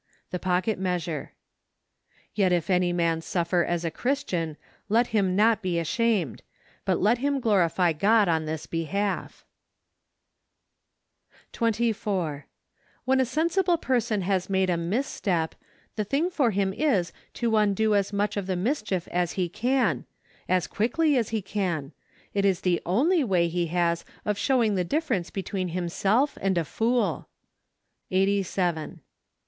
The 0.31 0.39
Pocket 0.39 0.79
Measure." 0.79 1.33
Yet 2.33 2.51
if 2.51 2.71
any 2.71 2.91
man 2.91 3.21
suffer 3.21 3.63
as 3.63 3.85
a 3.85 3.91
Christian, 3.91 4.57
let 4.89 5.05
him 5.13 5.35
not 5.35 5.61
be 5.61 5.77
ashamed; 5.77 6.41
but 6.85 6.99
let 6.99 7.19
him 7.19 7.39
glorify 7.39 7.93
God 7.93 8.27
on 8.27 8.45
this 8.45 8.65
behalf 8.65 9.45
APRIL. 11.53 11.67
47 11.71 11.73
24. 11.93 12.47
When 13.05 13.19
a 13.21 13.25
sensible 13.25 13.77
person 13.77 14.21
has 14.23 14.49
made 14.49 14.71
a 14.71 14.75
misstep, 14.77 15.53
the 15.95 16.03
thing 16.03 16.31
for 16.31 16.49
him 16.49 16.73
is 16.73 17.13
to 17.35 17.55
undo 17.55 17.93
as 17.93 18.11
much 18.11 18.35
of 18.37 18.47
the 18.47 18.55
mischief 18.55 19.07
as 19.09 19.33
he 19.33 19.47
can; 19.49 20.05
as 20.49 20.65
quickly 20.65 21.15
as 21.15 21.29
he 21.29 21.43
can; 21.43 21.91
it 22.33 22.43
is 22.43 22.61
the 22.61 22.81
only 22.87 23.23
way 23.23 23.47
he 23.47 23.67
has 23.67 24.03
of 24.25 24.35
showing 24.39 24.73
the 24.73 24.83
difference 24.83 25.29
between 25.29 25.67
himself 25.67 26.39
and 26.41 26.57
a 26.57 26.65
fool. 26.65 27.29
Eighty 28.09 28.41
Seven. 28.41 29.01